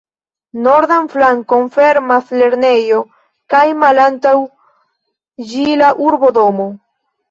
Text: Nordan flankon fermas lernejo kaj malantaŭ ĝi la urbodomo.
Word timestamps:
Nordan 0.67 1.09
flankon 1.15 1.69
fermas 1.75 2.33
lernejo 2.41 3.03
kaj 3.55 3.63
malantaŭ 3.85 4.35
ĝi 5.55 5.71
la 5.87 5.97
urbodomo. 6.13 6.73